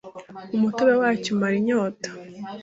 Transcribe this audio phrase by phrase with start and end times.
[0.55, 2.09] umutobe wacyo umara inyota